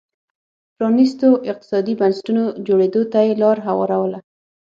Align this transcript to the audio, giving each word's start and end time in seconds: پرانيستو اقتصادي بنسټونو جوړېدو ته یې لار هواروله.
پرانيستو 0.75 1.29
اقتصادي 1.51 1.93
بنسټونو 2.01 2.43
جوړېدو 2.67 3.01
ته 3.11 3.19
یې 3.27 3.33
لار 3.41 3.57
هواروله. 3.67 4.19